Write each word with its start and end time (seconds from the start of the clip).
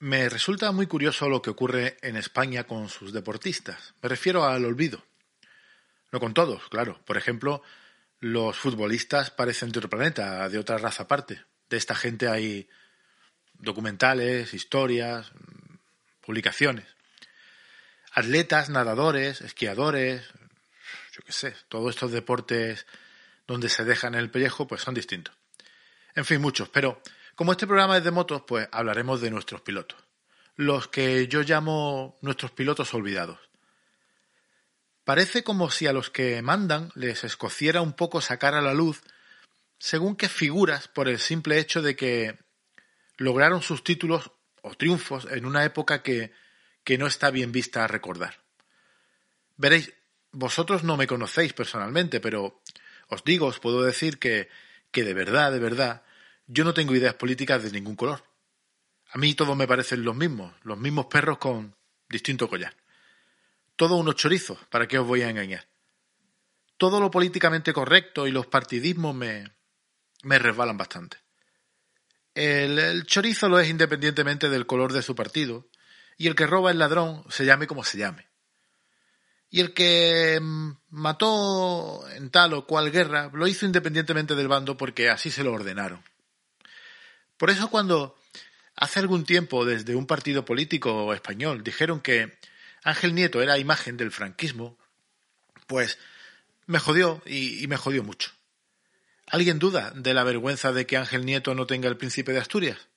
Me 0.00 0.28
resulta 0.28 0.70
muy 0.70 0.86
curioso 0.86 1.28
lo 1.28 1.42
que 1.42 1.50
ocurre 1.50 1.96
en 2.02 2.16
España 2.16 2.64
con 2.64 2.88
sus 2.88 3.12
deportistas. 3.12 3.94
Me 4.00 4.08
refiero 4.08 4.44
al 4.44 4.64
olvido. 4.64 5.04
No 6.12 6.20
con 6.20 6.34
todos, 6.34 6.68
claro. 6.68 7.00
Por 7.04 7.16
ejemplo, 7.16 7.62
los 8.20 8.56
futbolistas 8.56 9.32
parecen 9.32 9.72
de 9.72 9.80
otro 9.80 9.90
planeta, 9.90 10.48
de 10.48 10.58
otra 10.58 10.78
raza 10.78 11.02
aparte. 11.02 11.42
De 11.68 11.76
esta 11.76 11.96
gente 11.96 12.28
hay 12.28 12.68
documentales, 13.54 14.54
historias, 14.54 15.32
publicaciones. 16.20 16.86
Atletas, 18.12 18.70
nadadores, 18.70 19.40
esquiadores, 19.40 20.22
yo 21.12 21.22
qué 21.26 21.32
sé, 21.32 21.56
todos 21.68 21.90
estos 21.90 22.12
deportes 22.12 22.86
donde 23.48 23.68
se 23.68 23.84
dejan 23.84 24.14
el 24.14 24.30
pellejo, 24.30 24.68
pues 24.68 24.82
son 24.82 24.94
distintos. 24.94 25.34
En 26.14 26.24
fin, 26.24 26.40
muchos, 26.40 26.68
pero 26.68 27.02
como 27.38 27.52
este 27.52 27.68
programa 27.68 27.96
es 27.96 28.02
de 28.02 28.10
motos, 28.10 28.42
pues 28.44 28.68
hablaremos 28.72 29.20
de 29.20 29.30
nuestros 29.30 29.60
pilotos. 29.60 29.96
Los 30.56 30.88
que 30.88 31.28
yo 31.28 31.42
llamo 31.42 32.18
nuestros 32.20 32.50
pilotos 32.50 32.92
olvidados. 32.94 33.38
Parece 35.04 35.44
como 35.44 35.70
si 35.70 35.86
a 35.86 35.92
los 35.92 36.10
que 36.10 36.42
mandan 36.42 36.90
les 36.96 37.22
escociera 37.22 37.80
un 37.80 37.92
poco 37.92 38.20
sacar 38.20 38.54
a 38.54 38.60
la 38.60 38.74
luz 38.74 39.02
según 39.78 40.16
qué 40.16 40.28
figuras 40.28 40.88
por 40.88 41.08
el 41.08 41.20
simple 41.20 41.60
hecho 41.60 41.80
de 41.80 41.94
que 41.94 42.40
lograron 43.18 43.62
sus 43.62 43.84
títulos 43.84 44.32
o 44.62 44.74
triunfos 44.74 45.28
en 45.30 45.46
una 45.46 45.64
época 45.64 46.02
que, 46.02 46.32
que 46.82 46.98
no 46.98 47.06
está 47.06 47.30
bien 47.30 47.52
vista 47.52 47.84
a 47.84 47.86
recordar. 47.86 48.42
Veréis, 49.56 49.94
vosotros 50.32 50.82
no 50.82 50.96
me 50.96 51.06
conocéis 51.06 51.52
personalmente, 51.52 52.18
pero 52.18 52.60
os 53.06 53.22
digo, 53.22 53.46
os 53.46 53.60
puedo 53.60 53.84
decir 53.84 54.18
que, 54.18 54.48
que 54.90 55.04
de 55.04 55.14
verdad, 55.14 55.52
de 55.52 55.60
verdad, 55.60 56.02
yo 56.48 56.64
no 56.64 56.74
tengo 56.74 56.96
ideas 56.96 57.14
políticas 57.14 57.62
de 57.62 57.70
ningún 57.70 57.94
color. 57.94 58.24
A 59.10 59.18
mí 59.18 59.34
todos 59.34 59.56
me 59.56 59.68
parecen 59.68 60.02
los 60.02 60.16
mismos, 60.16 60.52
los 60.62 60.78
mismos 60.78 61.06
perros 61.06 61.38
con 61.38 61.76
distinto 62.08 62.48
collar. 62.48 62.74
Todo 63.76 63.96
unos 63.96 64.16
chorizos, 64.16 64.58
¿para 64.70 64.88
qué 64.88 64.98
os 64.98 65.06
voy 65.06 65.22
a 65.22 65.30
engañar? 65.30 65.68
Todo 66.78 67.00
lo 67.00 67.10
políticamente 67.10 67.72
correcto 67.72 68.26
y 68.26 68.30
los 68.30 68.46
partidismos 68.46 69.14
me, 69.14 69.52
me 70.22 70.38
resbalan 70.38 70.76
bastante. 70.76 71.18
El, 72.34 73.04
chorizo 73.04 73.48
lo 73.48 73.58
es 73.58 73.68
independientemente 73.68 74.48
del 74.48 74.66
color 74.66 74.92
de 74.92 75.02
su 75.02 75.14
partido, 75.14 75.66
y 76.16 76.28
el 76.28 76.34
que 76.34 76.46
roba 76.46 76.70
el 76.70 76.78
ladrón 76.78 77.24
se 77.28 77.44
llame 77.44 77.66
como 77.66 77.84
se 77.84 77.98
llame. 77.98 78.28
Y 79.50 79.60
el 79.60 79.74
que 79.74 80.38
mató 80.90 82.08
en 82.10 82.30
tal 82.30 82.54
o 82.54 82.66
cual 82.66 82.90
guerra 82.90 83.30
lo 83.32 83.46
hizo 83.46 83.66
independientemente 83.66 84.34
del 84.34 84.48
bando 84.48 84.76
porque 84.76 85.08
así 85.10 85.30
se 85.30 85.42
lo 85.42 85.52
ordenaron. 85.52 86.02
Por 87.38 87.50
eso 87.50 87.70
cuando 87.70 88.18
hace 88.76 89.00
algún 89.00 89.24
tiempo 89.24 89.64
desde 89.64 89.96
un 89.96 90.06
partido 90.06 90.44
político 90.44 91.14
español 91.14 91.64
dijeron 91.64 92.00
que 92.00 92.38
Ángel 92.84 93.14
Nieto 93.14 93.40
era 93.40 93.58
imagen 93.58 93.96
del 93.96 94.10
franquismo, 94.10 94.76
pues 95.66 95.98
me 96.66 96.78
jodió 96.78 97.22
y 97.24 97.66
me 97.68 97.78
jodió 97.78 98.04
mucho. 98.04 98.30
¿Alguien 99.30 99.58
duda 99.58 99.92
de 99.94 100.14
la 100.14 100.24
vergüenza 100.24 100.72
de 100.72 100.86
que 100.86 100.96
Ángel 100.96 101.26
Nieto 101.26 101.54
no 101.54 101.66
tenga 101.66 101.88
el 101.88 101.98
príncipe 101.98 102.32
de 102.32 102.38
Asturias? 102.38 102.88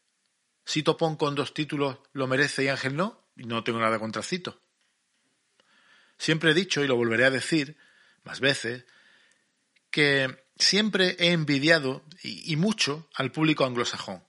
Si 0.64 0.82
Topón 0.84 1.18
con 1.18 1.36
dos 1.36 1.54
títulos 1.54 1.98
lo 2.14 2.28
merece 2.28 2.64
y 2.64 2.68
Ángel 2.70 2.96
no, 2.96 3.22
no 3.36 3.64
tengo 3.64 3.80
nada 3.80 4.00
contra 4.00 4.24
Cito. 4.24 4.62
Siempre 6.18 6.52
he 6.52 6.54
dicho, 6.54 6.84
y 6.84 6.88
lo 6.88 6.96
volveré 6.96 7.26
a 7.26 7.32
decir 7.32 7.76
más 8.24 8.40
veces, 8.40 8.86
que 9.90 10.46
siempre 10.56 11.18
he 11.20 11.32
envidiado, 11.32 12.06
y, 12.24 12.56
mucho, 12.56 13.10
al 13.16 13.32
público 13.32 13.66
anglosajón. 13.66 14.24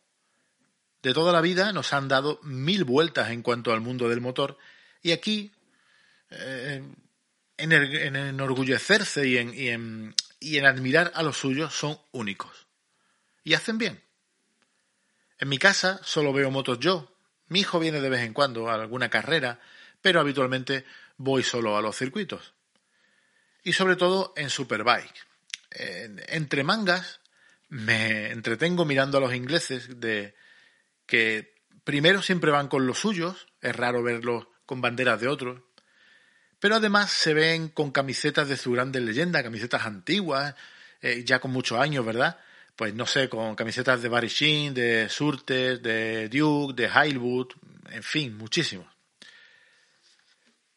De 1.03 1.13
toda 1.13 1.33
la 1.33 1.41
vida 1.41 1.73
nos 1.73 1.93
han 1.93 2.09
dado 2.09 2.39
mil 2.43 2.85
vueltas 2.85 3.31
en 3.31 3.43
cuanto 3.43 3.73
al 3.73 3.81
mundo 3.81 4.09
del 4.09 4.21
motor, 4.21 4.57
y 5.03 5.11
aquí, 5.11 5.53
eh, 6.31 6.83
en, 7.57 7.73
enorgullecerse 7.73 9.27
y 9.27 9.39
en, 9.39 10.15
y 10.39 10.59
en 10.59 10.67
admirar 10.67 11.11
a 11.15 11.23
los 11.23 11.37
suyos 11.37 11.75
son 11.75 11.99
únicos. 12.13 12.67
Y 13.43 13.55
hacen 13.55 13.79
bien. 13.79 14.03
En 15.39 15.49
mi 15.49 15.59
casa 15.59 16.01
solo 16.05 16.33
veo 16.33 16.51
motos 16.53 16.79
yo. 16.79 17.13
Mi 17.49 17.61
hijo 17.61 17.81
viene 17.81 18.01
de 18.01 18.09
vez 18.09 18.21
en 18.21 18.33
cuando 18.33 18.71
a 18.71 18.75
alguna 18.75 19.11
carrera, 19.11 19.61
pero 20.01 20.21
habitualmente 20.21 20.85
voy 21.17 21.43
solo 21.43 21.77
a 21.77 21.83
los 21.83 21.97
circuitos. 21.97 22.55
Y 23.65 23.73
sobre 23.73 23.97
todo 23.97 24.33
en 24.37 24.51
Superbike. 24.51 25.27
entre 26.29 26.63
mangas 26.63 27.21
me 27.69 28.31
entretengo 28.31 28.85
mirando 28.85 29.19
a 29.19 29.21
los 29.21 29.35
ingleses 29.35 29.99
de 29.99 30.35
que 31.13 31.53
primero 31.85 32.23
siempre 32.23 32.51
van 32.51 32.69
con 32.69 32.87
los 32.87 33.01
suyos, 33.01 33.47
es 33.61 33.77
raro 33.77 34.03
verlos 34.03 34.47
con 34.65 34.81
banderas 34.81 35.21
de 35.21 35.29
otros, 35.29 35.61
pero 36.59 36.77
además 36.77 37.13
se 37.13 37.35
ven 37.35 37.69
con 37.69 37.91
camisetas 37.91 38.49
de 38.49 38.57
su 38.57 38.73
grande 38.73 38.99
leyenda, 38.99 39.43
camisetas 39.43 39.85
antiguas, 39.85 40.55
eh, 41.03 41.23
ya 41.23 41.39
con 41.39 41.51
muchos 41.51 41.79
años, 41.79 42.07
¿verdad? 42.07 42.39
Pues 42.77 42.95
no 42.95 43.05
sé, 43.05 43.29
con 43.29 43.55
camisetas 43.57 44.01
de 44.01 44.09
Barry 44.09 44.29
Sheen, 44.29 44.73
de 44.73 45.11
Surtes, 45.11 45.83
de 45.83 46.31
Duke, 46.31 46.81
de 46.81 46.89
Highwood, 46.89 47.49
en 47.91 48.03
fin, 48.03 48.35
muchísimos. 48.39 48.87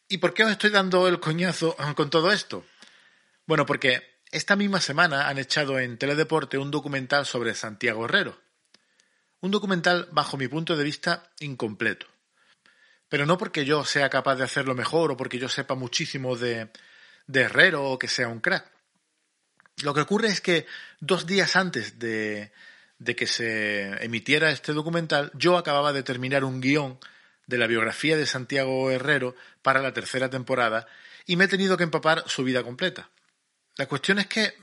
¿Y 0.06 0.18
por 0.18 0.34
qué 0.34 0.44
os 0.44 0.50
estoy 0.50 0.68
dando 0.68 1.08
el 1.08 1.18
coñazo 1.18 1.74
con 1.96 2.10
todo 2.10 2.30
esto? 2.30 2.66
Bueno, 3.46 3.64
porque 3.64 4.20
esta 4.30 4.54
misma 4.54 4.82
semana 4.82 5.28
han 5.28 5.38
echado 5.38 5.78
en 5.78 5.96
Teledeporte 5.96 6.58
un 6.58 6.70
documental 6.70 7.24
sobre 7.24 7.54
Santiago 7.54 8.04
Herrero. 8.04 8.45
Un 9.46 9.52
documental, 9.52 10.08
bajo 10.10 10.36
mi 10.36 10.48
punto 10.48 10.76
de 10.76 10.82
vista, 10.82 11.30
incompleto. 11.38 12.08
Pero 13.08 13.26
no 13.26 13.38
porque 13.38 13.64
yo 13.64 13.84
sea 13.84 14.10
capaz 14.10 14.34
de 14.34 14.42
hacerlo 14.42 14.74
mejor 14.74 15.12
o 15.12 15.16
porque 15.16 15.38
yo 15.38 15.48
sepa 15.48 15.76
muchísimo 15.76 16.34
de, 16.34 16.68
Herrero 17.32 17.84
o 17.84 17.96
que 17.96 18.08
sea 18.08 18.26
un 18.26 18.40
crack. 18.40 18.68
Lo 19.84 19.94
que 19.94 20.00
ocurre 20.00 20.26
es 20.26 20.40
que 20.40 20.66
dos 20.98 21.28
días 21.28 21.54
antes 21.54 22.00
de, 22.00 22.50
de 22.98 23.14
que 23.14 23.28
se 23.28 24.04
emitiera 24.04 24.50
este 24.50 24.72
documental, 24.72 25.30
yo 25.34 25.56
acababa 25.56 25.92
de 25.92 26.02
terminar 26.02 26.42
un 26.42 26.60
guion 26.60 26.98
de 27.46 27.58
la 27.58 27.68
biografía 27.68 28.16
de 28.16 28.26
Santiago 28.26 28.90
Herrero 28.90 29.36
para 29.62 29.80
la 29.80 29.92
tercera 29.92 30.28
temporada 30.28 30.88
y 31.24 31.36
me 31.36 31.44
he 31.44 31.48
tenido 31.48 31.76
que 31.76 31.84
empapar 31.84 32.24
su 32.26 32.42
vida 32.42 32.64
completa. 32.64 33.10
La 33.76 33.86
cuestión 33.86 34.18
es 34.18 34.26
que, 34.26 34.54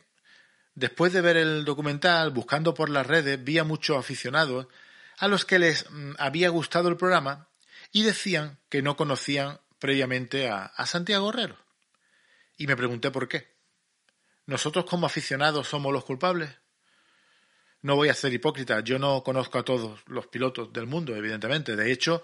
después 0.75 1.13
de 1.13 1.21
ver 1.21 1.37
el 1.37 1.65
documental, 1.65 2.31
buscando 2.31 2.73
por 2.73 2.89
las 2.89 3.07
redes, 3.07 3.43
vi 3.43 3.57
a 3.57 3.63
muchos 3.63 3.97
aficionados 3.97 4.67
a 5.17 5.27
los 5.27 5.45
que 5.45 5.59
les 5.59 5.89
mm, 5.89 6.13
había 6.17 6.49
gustado 6.49 6.89
el 6.89 6.97
programa 6.97 7.47
y 7.91 8.03
decían 8.03 8.59
que 8.69 8.81
no 8.81 8.95
conocían 8.95 9.59
previamente 9.79 10.49
a, 10.49 10.71
Santiago 10.85 11.29
Herrero. 11.29 11.57
Y 12.57 12.67
me 12.67 12.75
pregunté 12.75 13.11
por 13.11 13.27
qué. 13.27 13.53
¿Nosotros 14.45 14.85
como 14.85 15.05
aficionados 15.05 15.67
somos 15.67 15.93
los 15.93 16.05
culpables? 16.05 16.49
No 17.81 17.95
voy 17.95 18.09
a 18.09 18.13
ser 18.13 18.33
hipócrita, 18.33 18.79
yo 18.79 18.97
no 18.97 19.23
conozco 19.23 19.59
a 19.59 19.65
todos 19.65 20.01
los 20.07 20.27
pilotos 20.27 20.71
del 20.71 20.87
mundo, 20.87 21.15
evidentemente. 21.15 21.75
De 21.75 21.91
hecho, 21.91 22.23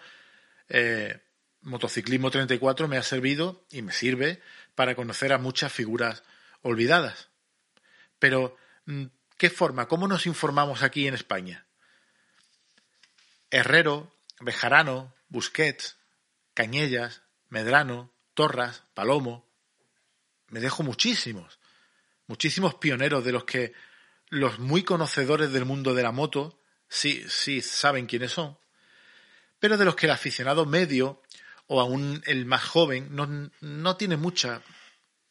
eh, 0.69 1.21
Motociclismo 1.61 2.31
34 2.31 2.87
me 2.87 2.97
ha 2.97 3.03
servido 3.03 3.65
y 3.69 3.81
me 3.81 3.91
sirve 3.91 4.41
para 4.75 4.95
conocer 4.95 5.33
a 5.33 5.37
muchas 5.37 5.73
figuras 5.73 6.23
olvidadas. 6.61 7.28
Pero, 8.19 8.55
mm, 8.85 9.05
¿qué 9.37 9.49
forma? 9.49 9.87
¿Cómo 9.87 10.07
nos 10.07 10.25
informamos 10.25 10.83
aquí 10.83 11.07
en 11.07 11.13
España? 11.13 11.65
Herrero, 13.49 14.15
Bejarano, 14.39 15.15
Busquets, 15.29 15.97
Cañellas, 16.53 17.23
Medrano, 17.47 18.13
Torras, 18.33 18.83
Palomo. 18.93 19.49
Me 20.47 20.59
dejo 20.59 20.83
muchísimos, 20.83 21.59
muchísimos 22.27 22.75
pioneros 22.75 23.23
de 23.23 23.31
los 23.31 23.45
que 23.45 23.73
los 24.29 24.59
muy 24.59 24.83
conocedores 24.83 25.51
del 25.51 25.65
mundo 25.65 25.93
de 25.93 26.03
la 26.03 26.11
moto 26.11 26.59
sí, 26.87 27.25
sí 27.27 27.61
saben 27.61 28.05
quiénes 28.05 28.31
son, 28.31 28.57
pero 29.59 29.77
de 29.77 29.85
los 29.85 29.95
que 29.95 30.05
el 30.05 30.11
aficionado 30.11 30.65
medio 30.65 31.21
o 31.67 31.81
aún 31.81 32.21
el 32.25 32.45
más 32.45 32.63
joven 32.63 33.15
no, 33.15 33.51
no 33.61 33.97
tiene 33.97 34.17
mucha 34.17 34.61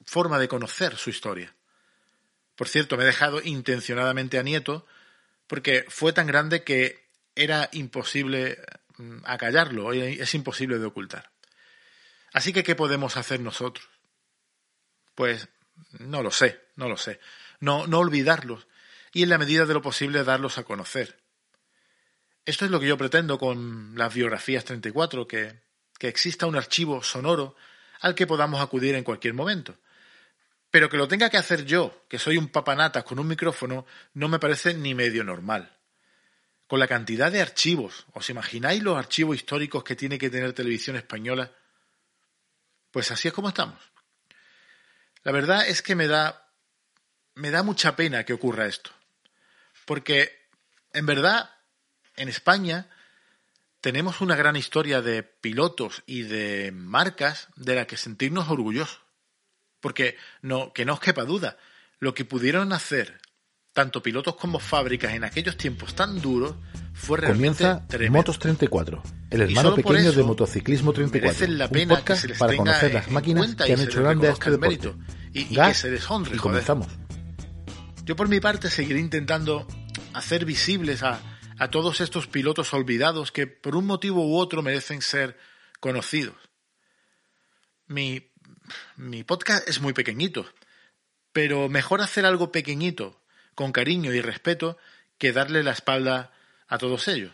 forma 0.05 0.39
de 0.39 0.49
conocer 0.49 0.97
su 0.97 1.11
historia. 1.11 1.55
Por 2.59 2.69
cierto, 2.69 2.97
me 2.97 3.05
he 3.05 3.07
dejado 3.07 3.41
intencionadamente 3.41 4.37
a 4.37 4.43
Nieto 4.43 4.85
porque 5.47 5.85
fue 5.89 6.13
tan 6.13 6.27
grande 6.27 6.65
que 6.65 7.09
era 7.37 7.69
imposible 7.71 8.61
a 9.23 9.39
callarlo, 9.39 9.93
es 9.93 10.35
imposible 10.35 10.81
de 10.81 10.87
ocultar. 10.87 11.31
Así 12.33 12.53
que, 12.53 12.65
¿qué 12.65 12.75
podemos 12.75 13.17
hacer 13.17 13.39
nosotros? 13.39 13.89
Pues 15.15 15.49
no 16.01 16.21
lo 16.21 16.33
sé, 16.33 16.61
no 16.75 16.89
lo 16.89 16.97
sé. 16.97 17.21
No, 17.61 17.87
no 17.87 18.01
olvidarlos 18.01 18.67
y 19.13 19.23
en 19.23 19.29
la 19.29 19.39
medida 19.39 19.65
de 19.65 19.75
lo 19.75 19.81
posible 19.81 20.25
darlos 20.25 20.59
a 20.59 20.65
conocer. 20.65 21.23
Esto 22.45 22.65
es 22.65 22.73
lo 22.73 22.81
que 22.81 22.89
yo 22.89 22.99
pretendo 22.99 23.39
con 23.39 23.97
las 23.97 24.13
biografías 24.13 24.65
34, 24.65 25.29
que, 25.29 25.63
que 25.97 26.09
exista 26.09 26.47
un 26.47 26.57
archivo 26.57 27.05
sonoro 27.05 27.55
al 28.01 28.17
que 28.17 28.27
podamos 28.27 28.61
acudir 28.61 28.97
en 28.97 29.05
cualquier 29.05 29.35
momento. 29.35 29.79
Pero 30.71 30.89
que 30.89 30.97
lo 30.97 31.09
tenga 31.09 31.31
que 31.31 31.39
hacer 31.39 31.65
yo, 31.65 32.05
que 32.09 32.19
soy 32.19 32.37
un 32.37 32.49
papanatas 32.49 33.05
con 33.05 33.19
un 33.19 33.27
micrófono, 33.27 33.87
no 34.15 34.29
me 34.29 34.39
parece 34.39 34.75
ni 34.75 34.95
medio 34.95 35.25
normal. 35.25 35.75
con 36.67 36.79
la 36.79 36.87
cantidad 36.87 37.33
de 37.33 37.41
archivos. 37.41 38.05
¿Os 38.13 38.29
imagináis 38.29 38.83
los 38.83 38.99
archivos 38.99 39.37
históricos 39.37 39.83
que 39.83 39.97
tiene 39.97 40.19
que 40.19 40.29
tener 40.29 40.53
Televisión 40.53 40.97
Española? 40.97 41.51
Pues 42.91 43.11
así 43.11 43.27
es 43.29 43.35
como 43.35 43.49
estamos. 43.49 43.81
La 45.25 45.33
verdad 45.33 45.67
es 45.67 45.81
que 45.81 45.95
me 45.95 46.07
da 46.07 46.45
me 47.35 47.51
da 47.51 47.63
mucha 47.63 47.97
pena 47.97 48.25
que 48.25 48.35
ocurra 48.35 48.67
esto. 48.67 48.91
Porque 49.87 50.49
en 50.93 51.07
verdad 51.07 51.51
en 52.17 52.29
España 52.29 52.91
tenemos 53.81 54.21
una 54.21 54.37
gran 54.37 54.57
historia 54.57 55.01
de 55.01 55.23
pilotos 55.23 56.03
y 56.05 56.23
de 56.23 56.73
marcas 56.73 57.49
de 57.57 57.77
la 57.77 57.87
que 57.87 57.97
sentirnos 57.97 58.51
orgullosos. 58.51 59.01
Porque 59.81 60.17
no, 60.43 60.73
que 60.73 60.85
no 60.85 60.95
os 60.95 61.01
quepa 61.01 61.25
duda, 61.25 61.57
lo 62.01 62.15
que 62.15 62.25
pudieron 62.25 62.73
hacer 62.73 63.21
tanto 63.73 64.03
pilotos 64.03 64.35
como 64.35 64.59
fábricas 64.59 65.13
en 65.15 65.23
aquellos 65.23 65.57
tiempos 65.57 65.95
tan 65.95 66.21
duros 66.21 66.57
fue 66.95 67.19
realmente 67.19 67.63
Comienza 67.63 67.87
tremendo. 67.87 68.19
Motos 68.19 68.39
34, 68.41 69.03
el 69.31 69.41
hermano 69.43 69.75
pequeño 69.77 70.11
de 70.13 70.23
Motociclismo 70.25 70.93
34. 70.93 71.29
merecen 71.29 71.59
la 71.59 71.67
un 71.67 71.71
pena 71.71 71.95
que 71.95 72.01
podcast 72.01 72.21
se 72.23 72.29
les 72.29 72.39
para 72.39 72.57
conocer 72.57 72.95
las 72.95 73.11
máquinas 73.11 73.55
que 73.55 73.69
y 73.69 73.73
han 73.73 73.79
se 73.79 73.85
hecho 73.85 74.03
grande 74.03 74.27
a 74.29 74.33
este 74.33 74.51
deporte. 74.51 74.69
mérito. 74.69 74.99
Y- 75.33 75.53
y 75.53 75.55
Gas, 75.55 75.69
que 75.69 75.75
se 75.75 75.91
les 75.93 76.11
honre, 76.11 76.35
y 76.35 76.39
comenzamos. 76.39 76.89
Yo 78.05 78.17
por 78.17 78.29
mi 78.29 78.41
parte 78.41 78.69
seguiré 78.71 78.99
intentando 78.99 79.69
hacer 80.13 80.45
visibles 80.45 81.05
a, 81.05 81.21
a 81.59 81.71
todos 81.71 82.01
estos 82.01 82.27
pilotos 82.27 82.73
olvidados 82.75 83.31
que 83.31 83.47
por 83.47 83.77
un 83.77 83.87
motivo 83.87 84.27
u 84.27 84.39
otro 84.39 84.61
merecen 84.63 85.03
ser 85.03 85.39
conocidos. 85.79 86.35
Mi, 87.87 88.33
mi 88.97 89.25
podcast 89.25 89.69
es 89.69 89.81
muy 89.81 89.93
pequeñito, 89.93 90.47
pero 91.33 91.69
mejor 91.69 92.01
hacer 92.01 92.27
algo 92.27 92.53
pequeñito, 92.53 93.21
con 93.55 93.73
cariño 93.73 94.13
y 94.13 94.21
respeto, 94.21 94.79
que 95.19 95.33
darle 95.33 95.63
la 95.63 95.73
espalda 95.73 96.33
a 96.67 96.79
todos 96.79 97.09
ellos. 97.09 97.33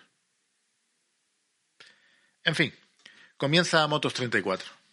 En 2.45 2.55
fin, 2.55 2.75
comienza 3.37 3.87
Motos 3.87 4.15
34. 4.15 4.84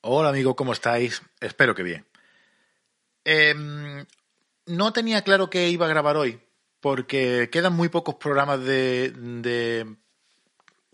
Hola 0.00 0.30
amigo, 0.30 0.54
¿cómo 0.56 0.72
estáis? 0.72 1.22
Espero 1.40 1.74
que 1.74 1.82
bien. 1.82 2.06
Em, 3.24 4.06
no 4.66 4.92
tenía 4.92 5.22
claro 5.22 5.50
que 5.50 5.68
iba 5.68 5.86
a 5.86 5.88
grabar 5.88 6.16
hoy, 6.16 6.40
porque 6.80 7.48
quedan 7.52 7.74
muy 7.74 7.88
pocos 7.88 8.14
programas 8.16 8.62
de, 8.64 9.10
de- 9.10 9.96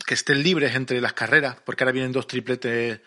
que 0.07 0.15
estén 0.15 0.43
libres 0.43 0.75
entre 0.75 1.01
las 1.01 1.13
carreras, 1.13 1.57
porque 1.65 1.85
ahora 1.85 1.93
vienen 1.93 2.13
dos 2.13 2.27
tripletes 2.27 3.01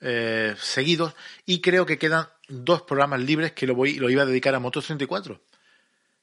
eh, 0.00 0.54
seguidos, 0.58 1.14
y 1.46 1.60
creo 1.60 1.86
que 1.86 1.98
quedan 1.98 2.28
dos 2.48 2.82
programas 2.82 3.20
libres 3.20 3.52
que 3.52 3.66
lo, 3.66 3.74
voy, 3.74 3.94
lo 3.96 4.10
iba 4.10 4.22
a 4.22 4.26
dedicar 4.26 4.54
a 4.54 4.60
Motos 4.60 4.86
34. 4.86 5.40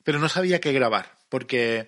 Pero 0.03 0.19
no 0.19 0.29
sabía 0.29 0.59
qué 0.61 0.73
grabar, 0.73 1.11
porque 1.29 1.87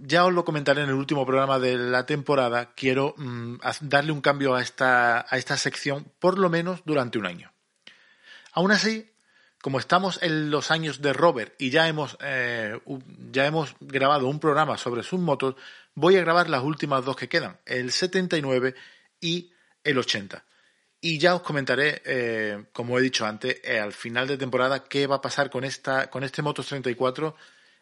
ya 0.00 0.24
os 0.24 0.32
lo 0.32 0.44
comentaré 0.44 0.82
en 0.82 0.88
el 0.88 0.94
último 0.94 1.24
programa 1.24 1.58
de 1.58 1.76
la 1.76 2.06
temporada, 2.06 2.74
quiero 2.74 3.14
mm, 3.16 3.56
darle 3.82 4.12
un 4.12 4.20
cambio 4.20 4.54
a 4.54 4.62
esta, 4.62 5.24
a 5.28 5.36
esta 5.38 5.56
sección, 5.56 6.12
por 6.18 6.38
lo 6.38 6.50
menos 6.50 6.82
durante 6.84 7.18
un 7.18 7.26
año. 7.26 7.52
Aún 8.52 8.70
así, 8.70 9.10
como 9.62 9.78
estamos 9.78 10.18
en 10.22 10.50
los 10.50 10.70
años 10.70 11.00
de 11.00 11.12
Robert 11.12 11.54
y 11.58 11.70
ya 11.70 11.88
hemos, 11.88 12.16
eh, 12.20 12.78
ya 13.32 13.46
hemos 13.46 13.74
grabado 13.80 14.28
un 14.28 14.40
programa 14.40 14.76
sobre 14.76 15.02
sus 15.02 15.20
motos, 15.20 15.56
voy 15.94 16.16
a 16.16 16.20
grabar 16.20 16.50
las 16.50 16.62
últimas 16.62 17.04
dos 17.04 17.16
que 17.16 17.28
quedan, 17.28 17.58
el 17.64 17.90
79 17.90 18.74
y 19.20 19.52
el 19.82 19.98
80. 19.98 20.44
Y 21.00 21.18
ya 21.18 21.34
os 21.34 21.42
comentaré, 21.42 22.02
eh, 22.04 22.64
como 22.72 22.98
he 22.98 23.02
dicho 23.02 23.26
antes, 23.26 23.60
eh, 23.62 23.78
al 23.78 23.92
final 23.92 24.26
de 24.26 24.38
temporada 24.38 24.84
qué 24.84 25.06
va 25.06 25.16
a 25.16 25.20
pasar 25.20 25.50
con, 25.50 25.64
esta, 25.64 26.08
con 26.08 26.24
este 26.24 26.42
Motos 26.42 26.66
34 26.66 27.34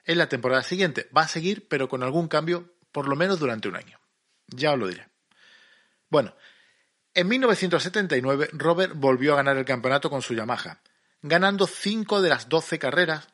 en 0.05 0.19
la 0.19 0.29
temporada 0.29 0.63
siguiente. 0.63 1.09
Va 1.17 1.23
a 1.23 1.29
seguir, 1.29 1.69
pero 1.69 1.89
con 1.89 2.03
algún 2.03 2.29
cambio, 2.29 2.75
por 2.93 3.09
lo 3.09 3.17
menos 3.17 3.39
durante 3.39 3.69
un 3.69 3.77
año. 3.77 3.99
Ya 4.49 4.73
os 4.73 4.79
lo 4.79 4.89
diré. 4.89 5.09
Bueno, 6.09 6.35
en 7.15 7.29
1979 7.29 8.51
Robert 8.53 8.95
volvió 8.95 9.33
a 9.33 9.37
ganar 9.37 9.57
el 9.57 9.65
campeonato 9.65 10.11
con 10.11 10.23
su 10.23 10.35
Yamaha, 10.35 10.81
ganando 11.23 11.67
5 11.67 12.23
de 12.23 12.29
las 12.29 12.49
12 12.49 12.79
carreras 12.79 13.29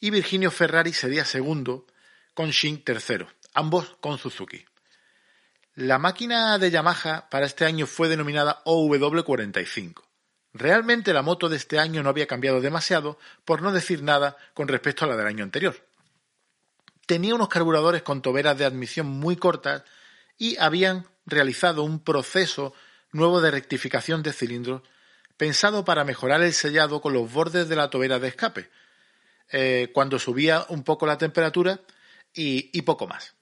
y 0.00 0.10
Virginio 0.10 0.50
Ferrari 0.50 0.92
sería 0.92 1.24
segundo 1.24 1.86
con 2.34 2.50
Shin 2.50 2.82
tercero, 2.84 3.28
ambos 3.54 3.96
con 4.00 4.18
Suzuki. 4.18 4.64
La 5.74 5.98
máquina 5.98 6.58
de 6.58 6.70
Yamaha 6.70 7.28
para 7.28 7.46
este 7.46 7.64
año 7.64 7.86
fue 7.86 8.08
denominada 8.08 8.62
OW45. 8.64 10.02
Realmente 10.52 11.12
la 11.12 11.22
moto 11.22 11.48
de 11.48 11.56
este 11.56 11.78
año 11.78 12.02
no 12.02 12.08
había 12.08 12.26
cambiado 12.26 12.60
demasiado, 12.60 13.18
por 13.44 13.60
no 13.60 13.72
decir 13.72 14.02
nada 14.02 14.36
con 14.54 14.68
respecto 14.68 15.04
a 15.04 15.08
la 15.08 15.16
del 15.16 15.26
año 15.26 15.44
anterior. 15.44 15.85
Tenía 17.06 17.34
unos 17.34 17.48
carburadores 17.48 18.02
con 18.02 18.20
toberas 18.20 18.58
de 18.58 18.64
admisión 18.64 19.06
muy 19.06 19.36
cortas 19.36 19.84
y 20.36 20.56
habían 20.58 21.06
realizado 21.24 21.82
un 21.84 22.00
proceso 22.00 22.74
nuevo 23.12 23.40
de 23.40 23.50
rectificación 23.50 24.22
de 24.22 24.32
cilindros 24.32 24.82
pensado 25.36 25.84
para 25.84 26.04
mejorar 26.04 26.42
el 26.42 26.52
sellado 26.52 27.00
con 27.00 27.12
los 27.12 27.32
bordes 27.32 27.68
de 27.68 27.76
la 27.76 27.90
tobera 27.90 28.18
de 28.18 28.28
escape, 28.28 28.70
eh, 29.52 29.90
cuando 29.92 30.18
subía 30.18 30.66
un 30.68 30.82
poco 30.82 31.06
la 31.06 31.18
temperatura 31.18 31.80
y, 32.34 32.70
y 32.76 32.82
poco 32.82 33.06
más. 33.06 33.34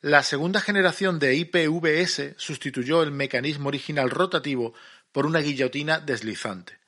La 0.00 0.22
segunda 0.22 0.60
generación 0.60 1.18
de 1.18 1.34
IPVS 1.36 2.34
sustituyó 2.36 3.02
el 3.02 3.12
mecanismo 3.12 3.68
original 3.68 4.10
rotativo 4.10 4.74
por 5.12 5.26
una 5.26 5.40
guillotina 5.40 6.00
deslizante. 6.00 6.79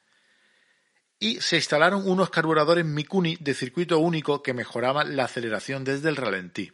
Y 1.23 1.41
se 1.41 1.55
instalaron 1.55 2.11
unos 2.11 2.31
carburadores 2.31 2.85
Mikuni 2.85 3.37
de 3.39 3.55
circuito 3.55 4.01
único 4.01 4.43
que 4.43 4.55
mejoraban 4.55 5.15
la 5.15 5.27
aceleración 5.27 5.85
desde 5.85 6.09
el 6.09 6.17
ralentí. 6.17 6.73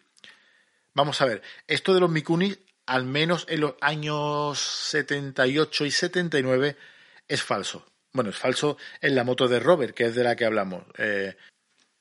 Vamos 0.94 1.20
a 1.20 1.26
ver, 1.26 1.42
esto 1.66 1.92
de 1.92 2.00
los 2.00 2.10
Mikuni, 2.10 2.56
al 2.86 3.04
menos 3.04 3.44
en 3.50 3.60
los 3.60 3.74
años 3.82 4.58
78 4.58 5.84
y 5.84 5.90
79, 5.90 6.76
es 7.28 7.42
falso. 7.42 7.84
Bueno, 8.14 8.30
es 8.30 8.38
falso 8.38 8.78
en 9.02 9.16
la 9.16 9.22
moto 9.22 9.48
de 9.48 9.60
Robert, 9.60 9.94
que 9.94 10.06
es 10.06 10.14
de 10.14 10.24
la 10.24 10.34
que 10.34 10.46
hablamos. 10.46 10.82
Eh, 10.96 11.36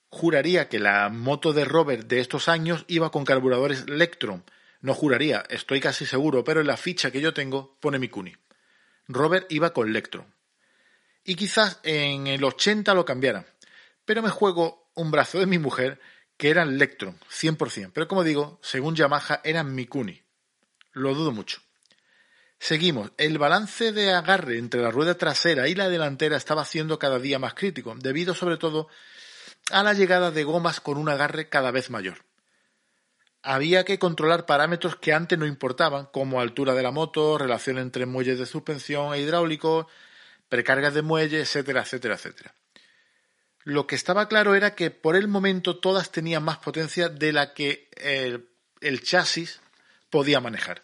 juraría 0.07 0.69
que 0.69 0.79
la 0.79 1.09
moto 1.09 1.51
de 1.51 1.65
Robert 1.65 2.07
de 2.07 2.21
estos 2.21 2.47
años 2.47 2.85
iba 2.87 3.11
con 3.11 3.25
carburadores 3.25 3.89
Lectron. 3.89 4.45
No 4.79 4.93
juraría, 4.93 5.43
estoy 5.49 5.81
casi 5.81 6.05
seguro, 6.05 6.45
pero 6.45 6.61
en 6.61 6.67
la 6.67 6.77
ficha 6.77 7.11
que 7.11 7.19
yo 7.19 7.33
tengo 7.33 7.75
pone 7.81 7.99
Mikuni. 7.99 8.37
Robert 9.09 9.51
iba 9.51 9.73
con 9.73 9.91
Lectron. 9.91 10.36
Y 11.27 11.35
quizás 11.35 11.81
en 11.83 12.25
el 12.25 12.41
80 12.41 12.93
lo 12.93 13.03
cambiaran. 13.03 13.45
Pero 14.05 14.21
me 14.21 14.29
juego 14.29 14.89
un 14.95 15.11
brazo 15.11 15.37
de 15.39 15.45
mi 15.45 15.59
mujer 15.59 15.99
que 16.37 16.49
eran 16.49 16.77
Lectron, 16.77 17.19
100%. 17.29 17.91
Pero 17.93 18.07
como 18.07 18.23
digo, 18.23 18.59
según 18.63 18.95
Yamaha 18.95 19.41
eran 19.43 19.75
Mikuni. 19.75 20.23
Lo 20.93 21.13
dudo 21.13 21.33
mucho. 21.33 21.59
Seguimos. 22.59 23.11
El 23.17 23.37
balance 23.39 23.91
de 23.91 24.13
agarre 24.13 24.57
entre 24.57 24.81
la 24.81 24.89
rueda 24.89 25.17
trasera 25.17 25.67
y 25.67 25.75
la 25.75 25.89
delantera 25.89 26.37
estaba 26.37 26.63
siendo 26.63 26.97
cada 26.97 27.19
día 27.19 27.39
más 27.39 27.55
crítico, 27.55 27.93
debido 27.99 28.33
sobre 28.33 28.55
todo 28.55 28.87
a 29.69 29.83
la 29.83 29.93
llegada 29.93 30.31
de 30.31 30.45
gomas 30.45 30.79
con 30.79 30.97
un 30.97 31.09
agarre 31.09 31.49
cada 31.49 31.71
vez 31.71 31.89
mayor. 31.89 32.23
Había 33.43 33.83
que 33.83 33.99
controlar 33.99 34.45
parámetros 34.45 34.95
que 34.95 35.11
antes 35.11 35.37
no 35.37 35.45
importaban, 35.45 36.05
como 36.05 36.39
altura 36.39 36.73
de 36.73 36.83
la 36.83 36.91
moto, 36.91 37.37
relación 37.37 37.79
entre 37.79 38.05
muelles 38.05 38.39
de 38.39 38.45
suspensión 38.45 39.13
e 39.13 39.19
hidráulicos, 39.19 39.87
precargas 40.49 40.93
de 40.93 41.01
muelle, 41.01 41.41
etcétera, 41.41 41.81
etcétera, 41.81 42.15
etcétera. 42.15 42.55
Lo 43.63 43.85
que 43.85 43.95
estaba 43.95 44.29
claro 44.29 44.55
era 44.55 44.75
que 44.75 44.91
por 44.91 45.15
el 45.17 45.27
momento 45.27 45.77
todas 45.77 46.11
tenían 46.11 46.43
más 46.43 46.57
potencia 46.59 47.09
de 47.09 47.33
la 47.33 47.53
que 47.53 47.89
el, 47.97 49.03
chasis 49.03 49.59
podía 50.09 50.39
manejar. 50.39 50.83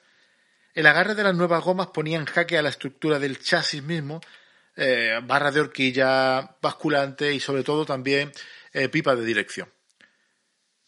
El 0.73 0.87
agarre 0.87 1.15
de 1.15 1.23
las 1.23 1.35
nuevas 1.35 1.63
gomas 1.63 1.87
ponía 1.87 2.17
en 2.17 2.25
jaque 2.25 2.57
a 2.57 2.61
la 2.61 2.69
estructura 2.69 3.19
del 3.19 3.39
chasis 3.39 3.81
mismo, 3.81 4.19
eh, 4.75 5.21
barra 5.23 5.51
de 5.51 5.61
horquilla, 5.61 6.57
basculante 6.61 7.33
y 7.33 7.39
sobre 7.39 7.63
todo 7.63 7.85
también 7.85 8.33
eh, 8.73 8.89
pipa 8.89 9.15
de 9.15 9.23
dirección. 9.23 9.71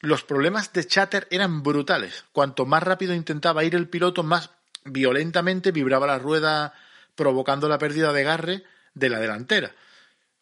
Los 0.02 0.24
problemas 0.24 0.74
de 0.74 0.86
chatter 0.86 1.28
eran 1.32 1.64
brutales. 1.64 2.26
Cuanto 2.34 2.66
más 2.66 2.84
rápido 2.84 3.14
intentaba 3.14 3.64
ir 3.64 3.74
el 3.74 3.88
piloto, 3.88 4.22
más 4.22 4.50
violentamente 4.84 5.72
vibraba 5.72 6.08
la 6.08 6.20
rueda, 6.20 6.74
provocando 7.16 7.68
la 7.68 7.78
pérdida 7.78 8.14
de 8.14 8.22
agarre 8.22 8.64
de 8.94 9.10
la 9.10 9.20
delantera, 9.20 9.74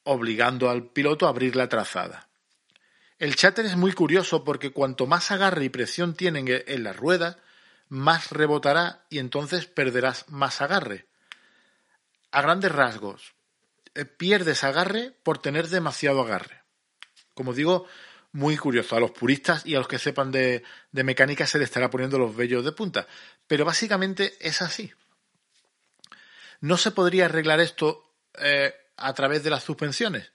obligando 0.03 0.69
al 0.69 0.87
piloto 0.87 1.25
a 1.25 1.29
abrir 1.29 1.55
la 1.55 1.69
trazada. 1.69 2.27
El 3.19 3.35
chatter 3.35 3.65
es 3.65 3.77
muy 3.77 3.93
curioso 3.93 4.43
porque 4.43 4.71
cuanto 4.71 5.07
más 5.07 5.31
agarre 5.31 5.65
y 5.65 5.69
presión 5.69 6.15
tienen 6.15 6.45
en 6.47 6.83
la 6.83 6.93
rueda, 6.93 7.37
más 7.89 8.31
rebotará 8.31 9.05
y 9.09 9.19
entonces 9.19 9.65
perderás 9.65 10.29
más 10.29 10.61
agarre. 10.61 11.07
A 12.31 12.41
grandes 12.41 12.71
rasgos, 12.71 13.33
pierdes 14.17 14.63
agarre 14.63 15.11
por 15.23 15.37
tener 15.37 15.67
demasiado 15.69 16.21
agarre. 16.21 16.63
Como 17.33 17.53
digo, 17.53 17.87
muy 18.31 18.57
curioso. 18.57 18.95
A 18.95 18.99
los 18.99 19.11
puristas 19.11 19.65
y 19.65 19.75
a 19.75 19.77
los 19.77 19.87
que 19.87 19.99
sepan 19.99 20.31
de, 20.31 20.63
de 20.91 21.03
mecánica 21.03 21.47
se 21.47 21.59
les 21.59 21.69
estará 21.69 21.89
poniendo 21.89 22.17
los 22.17 22.35
vellos 22.35 22.65
de 22.65 22.71
punta. 22.71 23.07
Pero 23.47 23.63
básicamente 23.63 24.33
es 24.39 24.61
así. 24.61 24.91
No 26.63 26.77
se 26.77 26.91
podría 26.91 27.25
arreglar 27.25 27.59
esto 27.59 28.09
eh, 28.39 28.73
a 28.95 29.13
través 29.13 29.43
de 29.43 29.49
las 29.49 29.65
suspensiones. 29.65 30.31